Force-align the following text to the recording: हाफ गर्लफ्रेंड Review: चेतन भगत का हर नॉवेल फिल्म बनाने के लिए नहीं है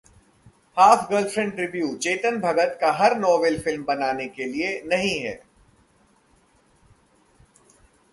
हाफ 0.77 1.11
गर्लफ्रेंड 1.11 1.59
Review: 1.59 1.89
चेतन 1.97 2.39
भगत 2.39 2.77
का 2.81 2.91
हर 2.91 3.15
नॉवेल 3.17 3.59
फिल्म 3.59 3.83
बनाने 3.83 4.27
के 4.27 4.45
लिए 4.45 4.81
नहीं 4.85 5.19
है 5.19 5.33